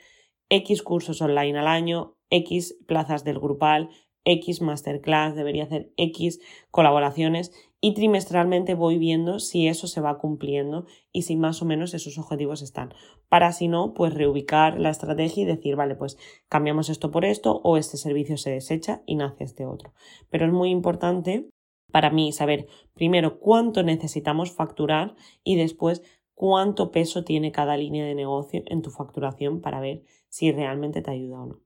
[0.49, 3.89] X cursos online al año, X plazas del grupal,
[4.25, 10.85] X masterclass, debería hacer X colaboraciones y trimestralmente voy viendo si eso se va cumpliendo
[11.11, 12.93] y si más o menos esos objetivos están.
[13.27, 17.59] Para si no, pues reubicar la estrategia y decir, vale, pues cambiamos esto por esto
[17.63, 19.93] o este servicio se desecha y nace este otro.
[20.29, 21.49] Pero es muy importante
[21.91, 26.01] para mí saber primero cuánto necesitamos facturar y después
[26.33, 31.11] cuánto peso tiene cada línea de negocio en tu facturación para ver si realmente te
[31.11, 31.59] ayuda o no.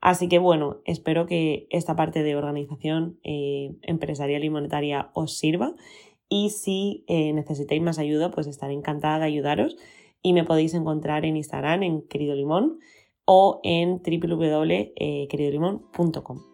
[0.00, 5.74] Así que bueno, espero que esta parte de organización eh, empresarial y monetaria os sirva
[6.28, 9.76] y si eh, necesitáis más ayuda, pues estaré encantada de ayudaros
[10.22, 12.78] y me podéis encontrar en Instagram en Querido Limón
[13.24, 16.53] o en www.queridolimón.com.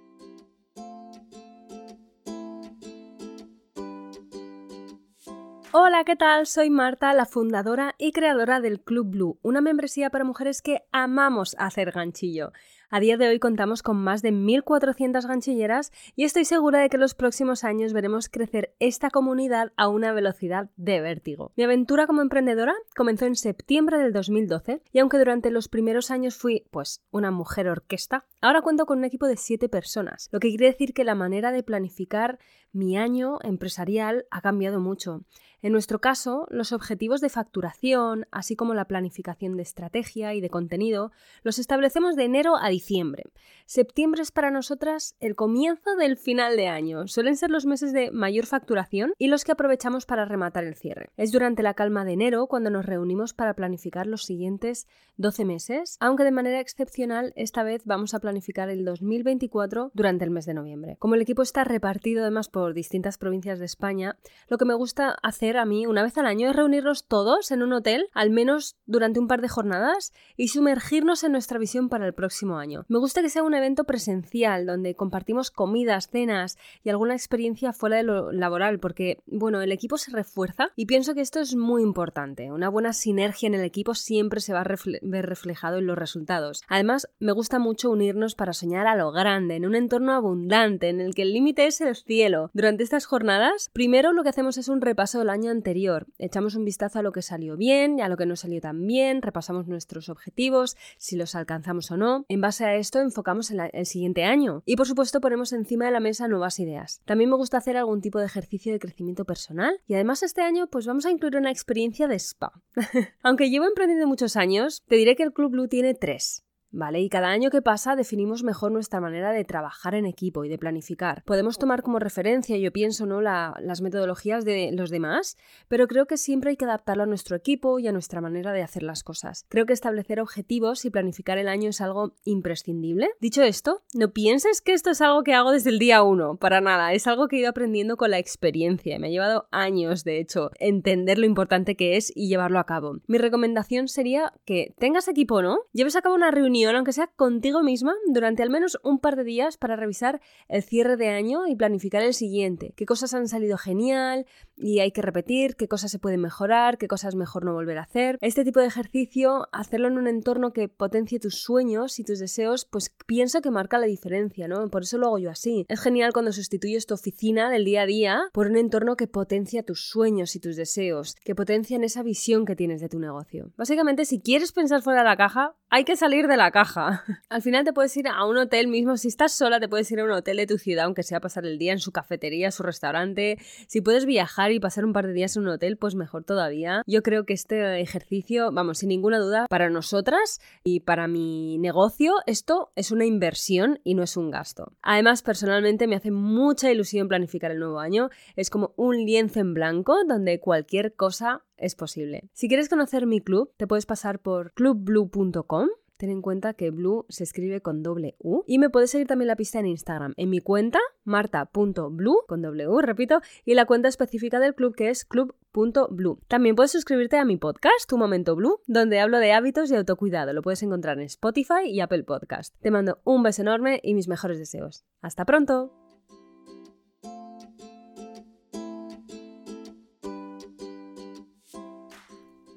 [5.72, 6.48] Hola, ¿qué tal?
[6.48, 11.54] Soy Marta, la fundadora y creadora del Club Blue, una membresía para mujeres que amamos
[11.60, 12.50] hacer ganchillo.
[12.92, 16.96] A día de hoy contamos con más de 1.400 ganchilleras y estoy segura de que
[16.96, 21.52] en los próximos años veremos crecer esta comunidad a una velocidad de vértigo.
[21.56, 26.34] Mi aventura como emprendedora comenzó en septiembre del 2012 y aunque durante los primeros años
[26.34, 30.48] fui, pues, una mujer orquesta, ahora cuento con un equipo de 7 personas, lo que
[30.48, 32.40] quiere decir que la manera de planificar
[32.72, 35.22] mi año empresarial ha cambiado mucho.
[35.62, 40.48] En nuestro caso, los objetivos de facturación, así como la planificación de estrategia y de
[40.48, 43.24] contenido, los establecemos de enero a diciembre.
[43.66, 47.06] Septiembre es para nosotras el comienzo del final de año.
[47.08, 51.10] Suelen ser los meses de mayor facturación y los que aprovechamos para rematar el cierre.
[51.18, 55.96] Es durante la calma de enero cuando nos reunimos para planificar los siguientes 12 meses,
[56.00, 60.54] aunque de manera excepcional esta vez vamos a planificar el 2024 durante el mes de
[60.54, 60.96] noviembre.
[60.98, 64.16] Como el equipo está repartido además por distintas provincias de España,
[64.48, 67.62] lo que me gusta hacer a mí una vez al año es reunirnos todos en
[67.62, 72.06] un hotel, al menos durante un par de jornadas, y sumergirnos en nuestra visión para
[72.06, 72.84] el próximo año.
[72.88, 77.96] Me gusta que sea un evento presencial, donde compartimos comidas, cenas y alguna experiencia fuera
[77.96, 81.82] de lo laboral, porque, bueno, el equipo se refuerza y pienso que esto es muy
[81.82, 82.52] importante.
[82.52, 86.62] Una buena sinergia en el equipo siempre se va a ver reflejado en los resultados.
[86.68, 91.00] Además, me gusta mucho unirnos para soñar a lo grande, en un entorno abundante, en
[91.00, 92.49] el que el límite es el cielo.
[92.52, 96.06] Durante estas jornadas, primero lo que hacemos es un repaso del año anterior.
[96.18, 98.86] Echamos un vistazo a lo que salió bien y a lo que no salió tan
[98.86, 102.24] bien, repasamos nuestros objetivos, si los alcanzamos o no.
[102.28, 105.92] En base a esto enfocamos en el siguiente año y por supuesto ponemos encima de
[105.92, 107.02] la mesa nuevas ideas.
[107.04, 110.66] También me gusta hacer algún tipo de ejercicio de crecimiento personal y además este año
[110.66, 112.52] pues vamos a incluir una experiencia de spa.
[113.22, 116.44] Aunque llevo emprendiendo muchos años, te diré que el Club Blue tiene tres.
[116.72, 117.00] ¿Vale?
[117.00, 120.58] Y cada año que pasa definimos mejor nuestra manera de trabajar en equipo y de
[120.58, 121.22] planificar.
[121.24, 123.20] Podemos tomar como referencia, yo pienso, ¿no?
[123.20, 125.36] las metodologías de los demás,
[125.68, 128.62] pero creo que siempre hay que adaptarlo a nuestro equipo y a nuestra manera de
[128.62, 129.46] hacer las cosas.
[129.48, 133.10] Creo que establecer objetivos y planificar el año es algo imprescindible.
[133.20, 136.60] Dicho esto, no pienses que esto es algo que hago desde el día uno, para
[136.60, 136.92] nada.
[136.92, 138.98] Es algo que he ido aprendiendo con la experiencia.
[138.98, 142.98] Me ha llevado años, de hecho, entender lo importante que es y llevarlo a cabo.
[143.06, 147.62] Mi recomendación sería que tengas equipo no, lleves a cabo una reunión aunque sea contigo
[147.62, 151.56] misma, durante al menos un par de días para revisar el cierre de año y
[151.56, 152.72] planificar el siguiente.
[152.76, 154.26] ¿Qué cosas han salido genial
[154.60, 155.56] y hay que repetir?
[155.56, 156.78] ¿Qué cosas se pueden mejorar?
[156.78, 158.18] ¿Qué cosas mejor no volver a hacer?
[158.20, 162.66] Este tipo de ejercicio, hacerlo en un entorno que potencie tus sueños y tus deseos,
[162.66, 164.68] pues pienso que marca la diferencia, ¿no?
[164.68, 165.64] Por eso lo hago yo así.
[165.68, 169.62] Es genial cuando sustituyes tu oficina del día a día por un entorno que potencia
[169.62, 173.52] tus sueños y tus deseos, que potencian esa visión que tienes de tu negocio.
[173.56, 177.04] Básicamente, si quieres pensar fuera de la caja, hay que salir de la caja.
[177.28, 180.00] Al final te puedes ir a un hotel mismo, si estás sola te puedes ir
[180.00, 182.62] a un hotel de tu ciudad, aunque sea pasar el día en su cafetería, su
[182.62, 183.38] restaurante.
[183.68, 186.82] Si puedes viajar y pasar un par de días en un hotel, pues mejor todavía.
[186.86, 192.14] Yo creo que este ejercicio, vamos, sin ninguna duda, para nosotras y para mi negocio,
[192.26, 194.72] esto es una inversión y no es un gasto.
[194.82, 198.10] Además, personalmente me hace mucha ilusión planificar el nuevo año.
[198.36, 202.28] Es como un lienzo en blanco donde cualquier cosa es posible.
[202.32, 205.68] Si quieres conocer mi club, te puedes pasar por clubblue.com
[206.00, 208.42] Ten en cuenta que Blue se escribe con doble U.
[208.46, 210.14] Y me puedes seguir también la pista en Instagram.
[210.16, 214.88] En mi cuenta, marta.blue, con doble U, repito, y la cuenta específica del club que
[214.88, 216.18] es club.blue.
[216.26, 220.32] También puedes suscribirte a mi podcast, Tu Momento Blue, donde hablo de hábitos y autocuidado.
[220.32, 222.54] Lo puedes encontrar en Spotify y Apple Podcast.
[222.62, 224.86] Te mando un beso enorme y mis mejores deseos.
[225.02, 225.89] ¡Hasta pronto!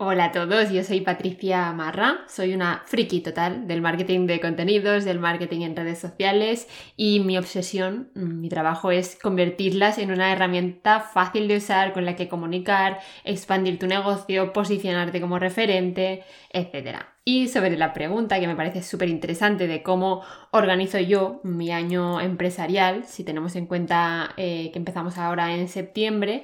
[0.05, 5.05] Hola a todos, yo soy Patricia Marra, soy una friki total del marketing de contenidos,
[5.05, 10.33] del marketing en redes sociales y mi obsesión, mm, mi trabajo es convertirlas en una
[10.33, 16.97] herramienta fácil de usar con la que comunicar, expandir tu negocio, posicionarte como referente, etc.
[17.23, 22.19] Y sobre la pregunta que me parece súper interesante de cómo organizo yo mi año
[22.19, 26.43] empresarial, si tenemos en cuenta eh, que empezamos ahora en septiembre,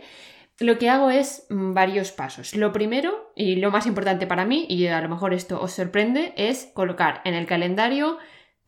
[0.59, 2.55] lo que hago es mm, varios pasos.
[2.55, 6.33] Lo primero y lo más importante para mí, y a lo mejor esto os sorprende,
[6.35, 8.17] es colocar en el calendario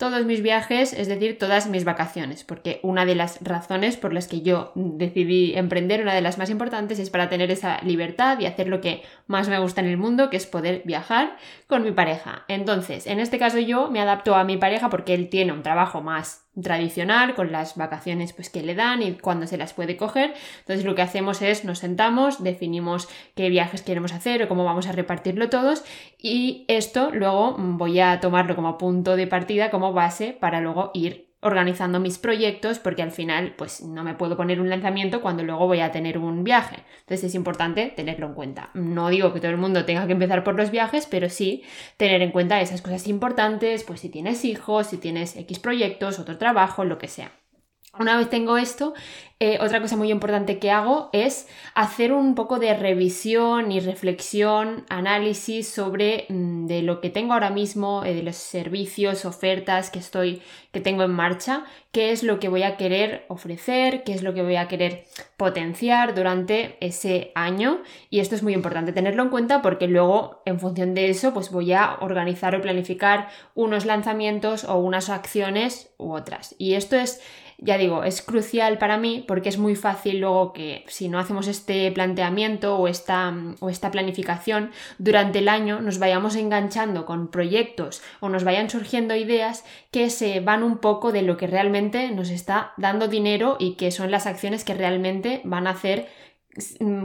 [0.01, 4.27] todos mis viajes, es decir, todas mis vacaciones, porque una de las razones por las
[4.27, 8.47] que yo decidí emprender, una de las más importantes, es para tener esa libertad y
[8.47, 11.91] hacer lo que más me gusta en el mundo, que es poder viajar con mi
[11.91, 12.45] pareja.
[12.47, 16.01] Entonces, en este caso yo me adapto a mi pareja porque él tiene un trabajo
[16.01, 20.33] más tradicional, con las vacaciones pues, que le dan y cuando se las puede coger.
[20.59, 24.87] Entonces lo que hacemos es nos sentamos, definimos qué viajes queremos hacer o cómo vamos
[24.87, 25.83] a repartirlo todos
[26.17, 31.30] y esto luego voy a tomarlo como punto de partida, como base para luego ir
[31.41, 35.67] organizando mis proyectos porque al final pues no me puedo poner un lanzamiento cuando luego
[35.67, 36.77] voy a tener un viaje.
[37.01, 38.69] Entonces es importante tenerlo en cuenta.
[38.73, 41.63] No digo que todo el mundo tenga que empezar por los viajes, pero sí
[41.97, 46.37] tener en cuenta esas cosas importantes, pues si tienes hijos, si tienes X proyectos, otro
[46.37, 47.31] trabajo, lo que sea.
[47.99, 48.93] Una vez tengo esto,
[49.43, 54.85] eh, otra cosa muy importante que hago es hacer un poco de revisión y reflexión,
[54.87, 59.99] análisis sobre mm, de lo que tengo ahora mismo, eh, de los servicios, ofertas que
[59.99, 64.21] estoy, que tengo en marcha, qué es lo que voy a querer ofrecer, qué es
[64.21, 67.81] lo que voy a querer potenciar durante ese año.
[68.09, 71.51] Y esto es muy importante tenerlo en cuenta porque luego, en función de eso, pues
[71.51, 76.55] voy a organizar o planificar unos lanzamientos o unas acciones u otras.
[76.57, 77.21] Y esto es
[77.63, 81.47] ya digo, es crucial para mí porque es muy fácil luego que si no hacemos
[81.47, 88.01] este planteamiento o esta, o esta planificación durante el año nos vayamos enganchando con proyectos
[88.19, 92.31] o nos vayan surgiendo ideas que se van un poco de lo que realmente nos
[92.31, 96.09] está dando dinero y que son las acciones que realmente van a hacer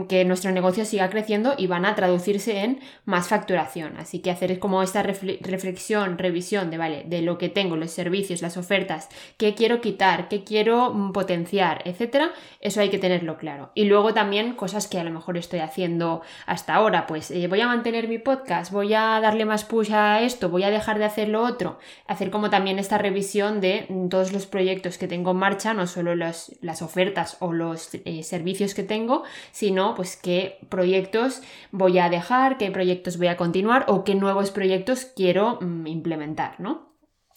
[0.09, 3.95] que nuestro negocio siga creciendo y van a traducirse en más facturación.
[3.97, 8.41] Así que hacer como esta reflexión, revisión de, vale, de lo que tengo, los servicios,
[8.41, 9.07] las ofertas,
[9.37, 13.71] qué quiero quitar, qué quiero mm, potenciar, etcétera, eso hay que tenerlo claro.
[13.73, 17.61] Y luego también cosas que a lo mejor estoy haciendo hasta ahora, pues eh, voy
[17.61, 21.05] a mantener mi podcast, voy a darle más push a esto, voy a dejar de
[21.05, 25.31] hacer lo otro, hacer como también esta revisión de mm, todos los proyectos que tengo
[25.31, 30.59] en marcha, no solo las ofertas o los eh, servicios que tengo, sino pues qué
[30.69, 35.87] proyectos voy a dejar, qué proyectos voy a continuar o qué nuevos proyectos quiero mm,
[35.87, 36.87] implementar, ¿no?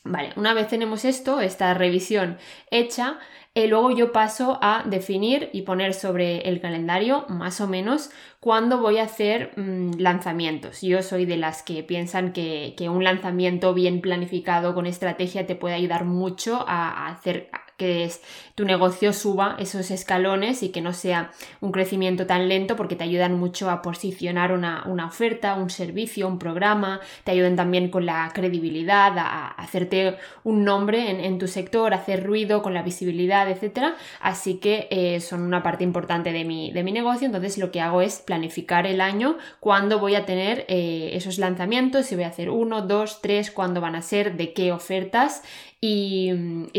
[0.03, 2.39] Vale, una vez tenemos esto, esta revisión
[2.71, 3.19] hecha,
[3.55, 8.79] eh, luego yo paso a definir y poner sobre el calendario más o menos cuándo
[8.81, 10.81] voy a hacer mm, lanzamientos.
[10.81, 15.75] Yo soy de las que piensan que, un lanzamiento bien planificado con estrategia te puede
[15.75, 18.11] ayudar mucho a hacer que
[18.55, 21.31] tu negocio suba esos escalones y que no sea
[21.63, 26.39] un crecimiento tan lento porque te ayudan mucho a posicionar una, oferta, un servicio, un
[26.39, 32.23] programa, te ayudan también con la credibilidad, a, hacerte un nombre en, tu sector, hacer
[32.23, 33.95] ruido con la visibilidad, etc.
[34.21, 37.81] Así que eh, son una parte importante de mi, de mi, negocio, entonces lo que
[37.81, 42.29] hago es planificar el año, cuándo voy a tener eh, esos lanzamientos, si voy a
[42.29, 45.43] hacer uno, dos, tres, cuándo van a ser, de qué ofertas
[45.81, 46.31] y,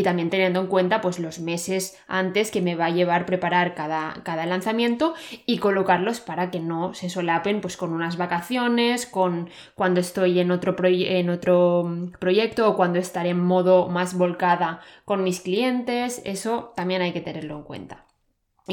[0.04, 4.22] también teniendo en cuenta pues los meses antes que me va a llevar preparar cada,
[4.24, 5.14] cada lanzamiento
[5.46, 10.52] y colocarlos para que no se solapen pues con unas vacaciones, con cuando estoy en
[10.52, 16.74] otro, en otro proyecto o cuando estaré en modo más volcada con mis clientes, eso
[16.76, 18.11] también hay que tenerlo en cuenta.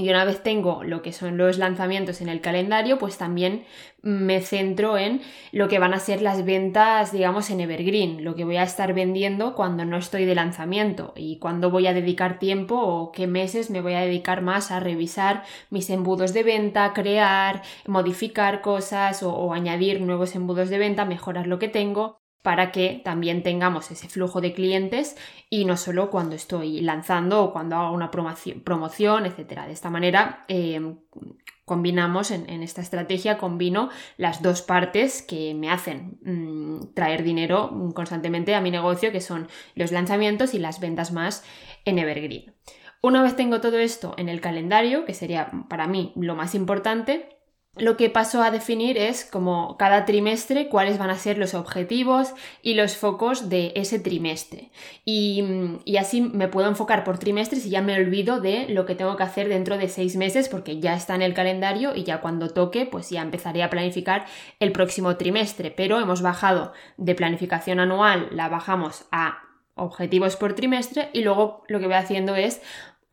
[0.04, 3.64] Y una vez tengo lo que son los lanzamientos en el calendario, pues también
[4.00, 8.44] me centro en lo que van a ser las ventas, digamos, en Evergreen, lo que
[8.44, 12.76] voy a estar vendiendo cuando no estoy de lanzamiento y cuándo voy a dedicar tiempo
[12.80, 17.62] o qué meses me voy a dedicar más a revisar mis embudos de venta, crear,
[17.86, 23.02] modificar cosas o, o añadir nuevos embudos de venta, mejorar lo que tengo para que
[23.04, 25.18] también tengamos ese flujo de clientes
[25.50, 29.66] y no solo cuando estoy lanzando o cuando hago una promoción, promoción etc.
[29.66, 30.96] De esta manera em,
[31.66, 38.54] combinamos en, esta estrategia, combino las dos partes que me hacen mm, traer dinero constantemente
[38.54, 41.44] a mi negocio, que son los lanzamientos y las ventas más
[41.84, 42.54] en Evergreen.
[43.02, 47.37] Una vez tengo todo esto en el calendario, que sería para mí lo más importante,
[47.80, 52.34] lo que paso a definir es como cada trimestre cuáles van a ser los objetivos
[52.62, 54.70] y los focos de ese trimestre.
[55.04, 55.44] Y,
[55.98, 59.22] así me puedo enfocar por trimestres y ya me olvido de lo que tengo que
[59.22, 62.86] hacer dentro de seis meses porque ya está en el calendario y ya cuando toque
[62.86, 64.26] pues ya empezaré a planificar
[64.60, 65.70] el próximo trimestre.
[65.70, 69.42] Pero hemos bajado de planificación anual, la bajamos a
[69.78, 72.60] objetivos por trimestre y luego lo que voy haciendo es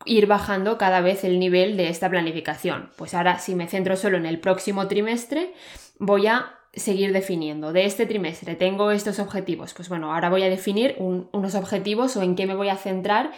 [0.06, 2.90] ir bajando cada vez el nivel de esta planificación.
[2.96, 5.52] Pues ahora si me centro solo en el próximo trimestre,
[5.98, 7.72] voy a seguir definiendo.
[7.72, 9.74] De este trimestre tengo estos objetivos.
[9.74, 13.32] Pues bueno, ahora voy a definir unos objetivos o en qué me voy a centrar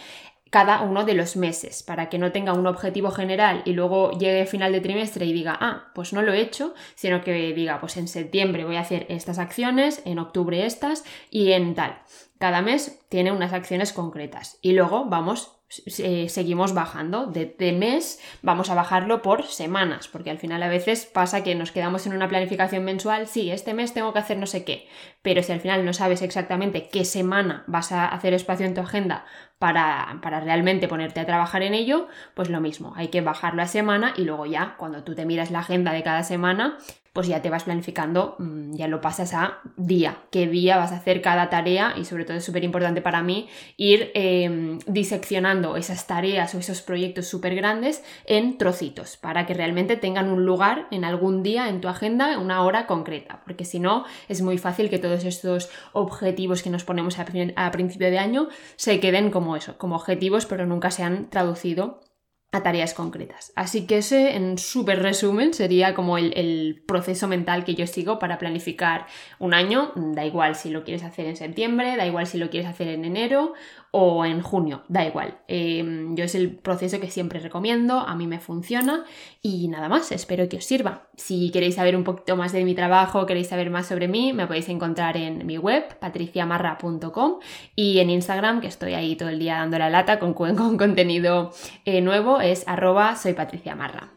[0.50, 4.46] cada uno de los meses, para que no tenga un objetivo general y luego llegue
[4.46, 7.96] final de trimestre y diga, ah, pues no lo he hecho, sino que diga, pues
[7.96, 11.98] en septiembre voy a hacer estas acciones, en octubre estas y en tal.
[12.38, 15.57] Cada mes tiene unas acciones concretas y luego vamos
[15.98, 17.26] eh, seguimos bajando.
[17.26, 21.72] De, mes vamos a bajarlo por semanas, porque al final a veces pasa que nos
[21.72, 24.88] quedamos en una planificación mensual, sí, este mes tengo que hacer no sé qué,
[25.22, 28.80] pero si al final no sabes exactamente qué semana vas a hacer espacio en tu
[28.80, 29.26] agenda
[29.58, 33.66] para, para realmente ponerte a trabajar en ello, pues lo mismo, hay que bajarlo a
[33.66, 36.78] semana y luego ya, cuando tú te miras la agenda de cada semana,
[37.18, 40.98] pues ya te vas planificando, mm, ya lo pasas a día, qué día vas a
[40.98, 46.06] hacer cada tarea y sobre todo es súper importante para mí ir em, diseccionando esas
[46.06, 51.04] tareas o esos proyectos súper grandes en trocitos para que realmente tengan un lugar en
[51.04, 55.00] algún día en tu agenda, una hora concreta, porque si no es muy fácil que
[55.00, 59.78] todos estos objetivos que nos ponemos a, a principio de año se queden como eso,
[59.78, 62.00] como objetivos pero nunca se han traducido
[62.50, 63.52] a tareas concretas.
[63.56, 68.18] Así que ese, en súper resumen, sería como el, el, proceso mental que yo sigo
[68.18, 69.06] para planificar
[69.38, 69.92] un año.
[69.94, 73.04] Da igual si lo quieres hacer en septiembre, da igual si lo quieres hacer en
[73.04, 73.52] enero
[73.90, 75.38] o en junio, da igual.
[75.48, 79.04] Em, yo es el proceso que siempre recomiendo, a mí me funciona
[79.40, 81.08] y nada más, espero que os sirva.
[81.16, 84.46] Si queréis saber un poquito más de mi trabajo, queréis saber más sobre mí, me
[84.46, 87.38] podéis encontrar en mi web, patriciamarra.com
[87.74, 91.52] y en Instagram, que estoy ahí todo el día dando la lata con, con contenido
[91.84, 94.12] eh, nuevo, es arroba soy Patricia Marra.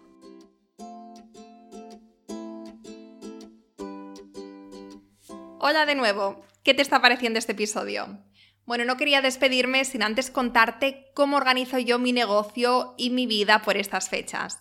[5.64, 8.18] Hola de nuevo, ¿qué te está pareciendo este episodio?
[8.66, 13.62] Bueno, no quería despedirme sin antes contarte cómo organizo yo mi negocio y mi vida
[13.62, 14.60] por estas fechas.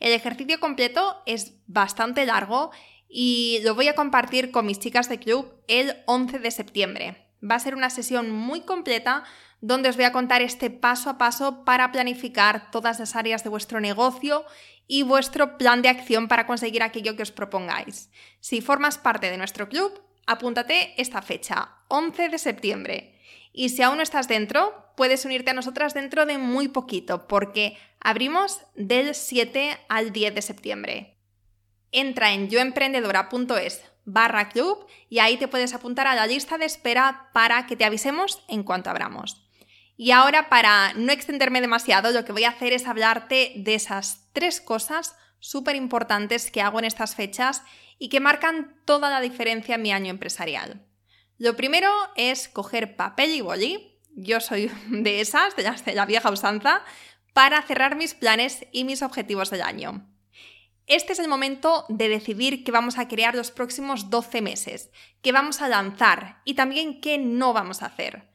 [0.00, 2.70] El ejercicio completo es bastante largo
[3.08, 7.30] y lo voy a compartir con mis chicas de club el 11 de septiembre.
[7.48, 9.24] Va a ser una sesión muy completa
[9.60, 13.50] donde os voy a contar este paso a paso para planificar todas las áreas de
[13.50, 14.44] vuestro negocio
[14.86, 18.10] y vuestro plan de acción para conseguir aquello que os propongáis.
[18.40, 23.15] Si formas parte de nuestro club, apúntate esta fecha, 11 de septiembre.
[23.56, 27.76] Y si aún no estás dentro, puedes unirte a nosotras dentro de muy poquito, porque
[28.08, 31.18] Abrimos del 7 al 10 de septiembre.
[31.90, 37.30] Entra en yoemprendedora.es barra club y ahí te puedes apuntar a la lista de espera
[37.32, 39.44] para que te avisemos en cuanto abramos.
[39.96, 44.28] Y ahora, para no extenderme demasiado, lo que voy a hacer es hablarte de esas
[44.32, 47.64] tres cosas súper importantes que hago en estas fechas
[47.98, 50.85] y que marcan toda la diferencia en mi año empresarial.
[51.38, 56.82] Lo primero es coger papel y boli, yo soy de esas, de la vieja usanza,
[57.32, 60.08] para cerrar mis planes y mis objetivos del año.
[60.86, 65.32] Este es el momento de decidir qué vamos a crear los próximos 12 meses, qué
[65.32, 68.30] vamos a lanzar y también qué no vamos a hacer.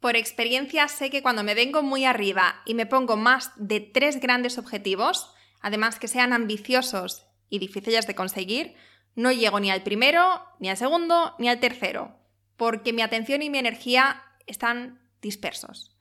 [0.00, 4.20] Por experiencia sé que cuando me vengo muy arriba y me pongo más de tres
[4.20, 8.74] grandes objetivos, además que sean ambiciosos y difíciles de conseguir,
[9.14, 12.21] no llego ni al primero, ni al segundo, ni al tercero,
[12.62, 15.96] porque mi atención y mi energía están dispersos.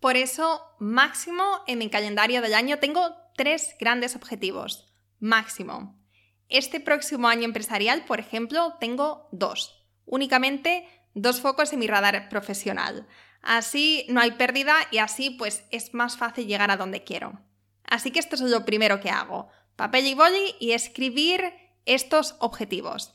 [0.00, 4.90] Por eso, máximo en mi calendario del año tengo tres grandes objetivos.
[5.20, 6.02] Máximo.
[6.48, 9.84] Este próximo año empresarial, por ejemplo, tengo dos.
[10.06, 13.06] Únicamente dos focos en mi radar profesional.
[13.42, 17.38] Así no hay pérdida y así pues es más fácil llegar a donde quiero.
[17.84, 19.50] Así que esto es lo primero que hago.
[19.76, 21.52] Papel y boli y escribir
[21.84, 23.12] estos objetivos.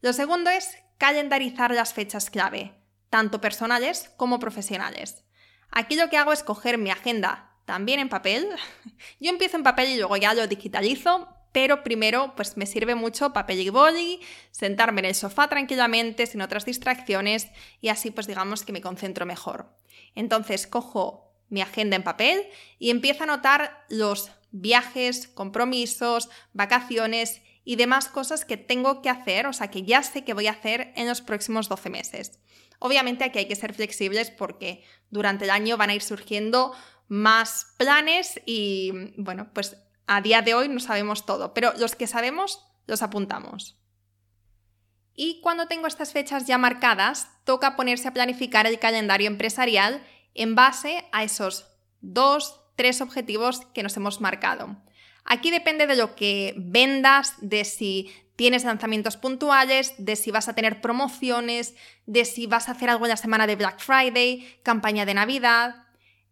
[0.00, 2.74] Lo segundo es calendarizar las fechas clave,
[3.08, 5.24] tanto personales como profesionales.
[5.70, 8.46] Aquí lo que hago es coger mi agenda también en papel.
[9.18, 13.32] Yo empiezo en papel y luego ya lo digitalizo, pero primero pues me sirve mucho
[13.32, 14.20] papel y boli,
[14.50, 17.48] sentarme en el sofá tranquilamente, sin otras distracciones
[17.80, 19.74] y así pues digamos que me concentro mejor.
[20.14, 22.46] Entonces cojo mi agenda en papel
[22.78, 27.40] y empiezo a anotar los viajes, compromisos, vacaciones
[27.70, 30.50] y demás cosas que tengo que hacer, o sea que ya sé que voy a
[30.50, 32.40] hacer en los próximos 12 meses.
[32.80, 36.74] Obviamente aquí hay que ser flexibles porque durante el año van a ir surgiendo
[37.06, 39.76] más planes y bueno, pues
[40.08, 43.78] a día de hoy no sabemos todo, pero los que sabemos los apuntamos.
[45.14, 50.04] Y cuando tengo estas fechas ya marcadas, toca ponerse a planificar el calendario empresarial
[50.34, 54.76] en base a esos dos, tres objetivos que nos hemos marcado.
[55.24, 60.54] Aquí depende de lo que vendas, de si tienes lanzamientos puntuales, de si vas a
[60.54, 61.74] tener promociones,
[62.06, 65.84] de si vas a hacer algo en la semana de Black Friday, campaña de Navidad.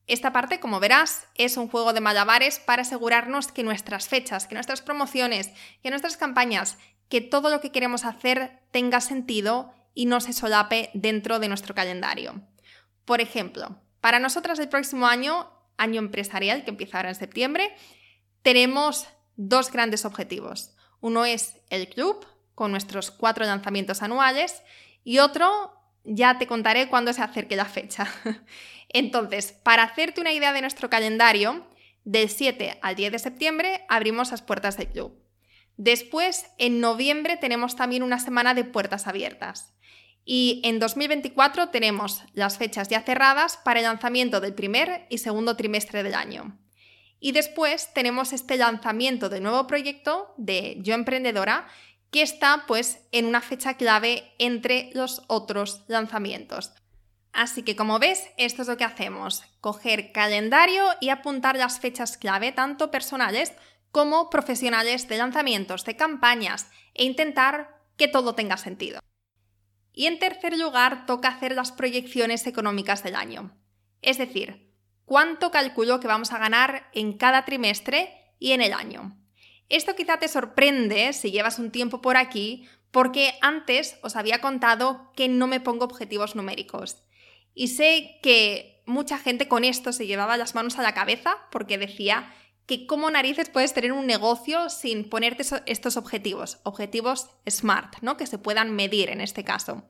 [0.07, 4.55] Esta parte, como verás, es un juego de malabares para asegurarnos que nuestras fechas, que
[4.55, 5.51] nuestras promociones,
[5.82, 6.78] que nuestras campañas,
[7.11, 11.74] que todo lo que queremos hacer tenga sentido y no se solape dentro de nuestro
[11.74, 12.41] calendario.
[13.05, 17.74] Por ejemplo, para nosotras el próximo año, año empresarial que empieza ahora en septiembre,
[18.43, 20.74] tenemos dos grandes objetivos.
[21.01, 24.62] Uno es el club, con nuestros cuatro lanzamientos anuales,
[25.05, 25.72] y otro
[26.05, 28.07] ya te contaré cuándo se acerque la fecha.
[28.89, 31.66] Entonces, para hacerte una idea de nuestro calendario,
[32.05, 35.22] del 7 al 10 de septiembre abrimos las puertas del club.
[35.76, 39.74] Después, en noviembre tenemos también una semana de puertas abiertas.
[40.24, 45.55] Y en 2024 tenemos las fechas ya cerradas para el lanzamiento del primer y segundo
[45.57, 46.59] trimestre del año.
[47.21, 51.66] Y después tenemos este lanzamiento de nuevo proyecto de Yo Emprendedora
[52.11, 56.73] que está pues en una fecha clave entre los otros lanzamientos.
[57.33, 62.16] Así que como ves, esto es lo que hacemos, coger calendario y apuntar las fechas
[62.16, 63.53] clave tanto personales
[63.91, 69.01] como profesionales de lanzamientos, de campañas e intentar que todo tenga sentido.
[69.93, 73.57] Y en tercer lugar, toca hacer las proyecciones económicas del año.
[74.01, 74.68] Es decir,
[75.09, 79.17] cuánto calculo que vamos a ganar en cada trimestre y en el año.
[79.71, 85.11] Esto quizá te sorprende si llevas un tiempo por aquí, porque antes os había contado
[85.17, 87.03] que no me pongo objetivos numéricos.
[87.55, 91.79] Y sé que mucha gente con esto se llevaba las manos a la cabeza porque
[91.79, 92.31] decía
[92.67, 98.19] que cómo narices puedes tener un negocio sin ponerte estos objetivos, objetivos SMART, ¿no?
[98.19, 99.85] Que se puedan medir en este caso.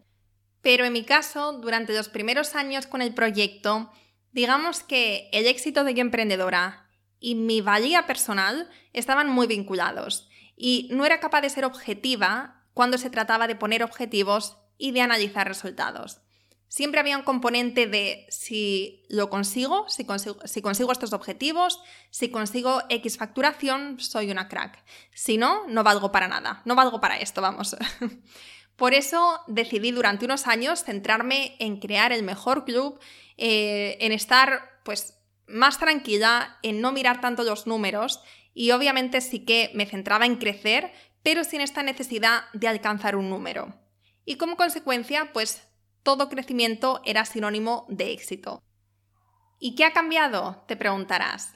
[0.62, 3.90] Pero en mi caso, durante los primeros años con el proyecto,
[4.32, 6.88] Digamos que el éxito de Emprendedora
[7.20, 12.98] y mi valía personal estaban muy vinculados y no era capaz de ser objetiva cuando
[12.98, 16.20] se trataba de poner objetivos y de analizar resultados.
[16.68, 22.30] Siempre había un componente de si lo consigo, si consigo, si consigo estos objetivos, si
[22.30, 24.84] consigo X facturación, soy una crack.
[25.14, 27.74] Si no, no valgo para nada, no valgo para esto, vamos.
[28.76, 33.00] Por eso decidí durante unos años centrarme en crear el mejor club
[33.38, 38.20] eh, en estar pues más tranquila, en no mirar tanto los números
[38.52, 43.30] y obviamente sí que me centraba en crecer, pero sin esta necesidad de alcanzar un
[43.30, 43.80] número.
[44.24, 45.62] Y como consecuencia, pues
[46.02, 48.62] todo crecimiento era sinónimo de éxito.
[49.60, 50.64] ¿Y qué ha cambiado?
[50.66, 51.54] Te preguntarás.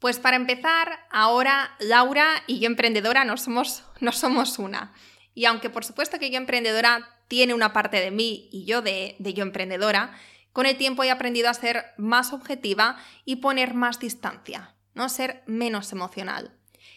[0.00, 4.94] Pues para empezar, ahora Laura y yo emprendedora no somos, no somos una.
[5.34, 9.14] Y aunque por supuesto que yo emprendedora tiene una parte de mí y yo de,
[9.18, 10.18] de yo emprendedora,
[10.52, 15.42] con el tiempo he aprendido a ser más objetiva y poner más distancia, no ser
[15.46, 16.56] menos emocional.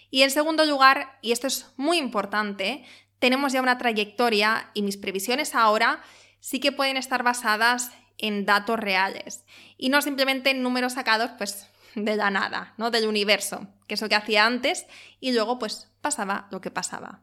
[0.09, 2.85] Y en segundo lugar, y esto es muy importante,
[3.19, 6.03] tenemos ya una trayectoria y mis previsiones ahora
[6.39, 9.43] sí que pueden estar basadas en datos reales
[9.77, 12.91] y no simplemente en números sacados pues de la nada, ¿no?
[12.91, 14.85] Del universo, que es lo que hacía antes
[15.19, 17.22] y luego pues pasaba lo que pasaba.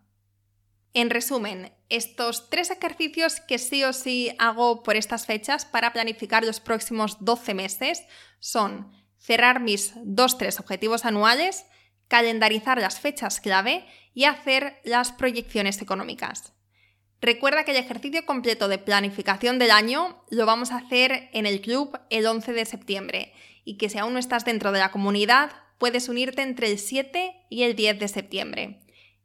[0.92, 6.44] En resumen, estos tres ejercicios que sí o sí hago por estas fechas para planificar
[6.44, 8.02] los próximos 12 meses
[8.40, 11.66] son cerrar mis dos tres objetivos anuales,
[12.08, 16.54] calendarizar las fechas clave y hacer las proyecciones económicas.
[17.20, 21.60] Recuerda que el ejercicio completo de planificación del año lo vamos a hacer en el
[21.60, 23.32] club el 11 de septiembre
[23.64, 27.46] y que si aún no estás dentro de la comunidad, puedes unirte entre el 7
[27.50, 28.79] y el 10 de septiembre.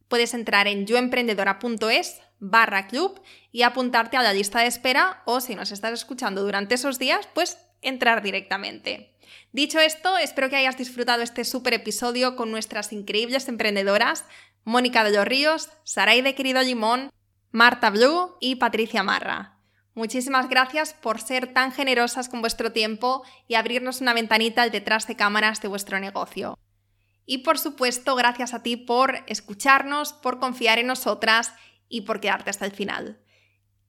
[0.07, 5.55] Puedes entrar en yoemprendedora.es barra club y apuntarte a la lista de espera o si
[5.55, 9.15] nos estás escuchando durante esos días, pues entrar directamente.
[9.51, 14.25] Dicho esto, espero que hayas disfrutado este súper episodio con nuestras increíbles emprendedoras,
[14.63, 17.11] Mónica de los Ríos, Saray de Querido Limón,
[17.51, 19.57] Marta Blue y Patricia Marra.
[19.93, 25.07] Muchísimas gracias por ser tan generosas con vuestro tiempo y abrirnos una ventanita al detrás
[25.07, 26.59] de cámaras de vuestro negocio.
[27.26, 31.53] Y por supuesto, gracias a ti por escucharnos, por confiar en nosotras
[31.89, 33.19] y por quedarte hasta el final.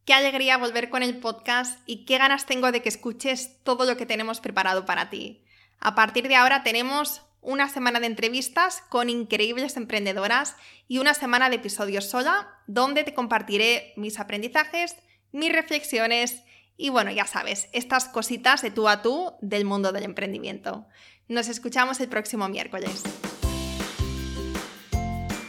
[0.04, 3.96] Qué alegría volver con el podcast y qué ganas tengo de que escuches todo lo
[3.96, 5.44] que tenemos preparado para ti.
[5.80, 10.56] A partir de ahora tenemos una semana de entrevistas con increíbles emprendedoras
[10.88, 14.96] y una semana de episodios sola, donde te compartiré mis aprendizajes,
[15.32, 16.42] mis reflexiones
[16.76, 20.86] y bueno, ya sabes, estas cositas de tú a tú del mundo del emprendimiento.
[21.28, 23.02] Nos escuchamos el próximo miércoles.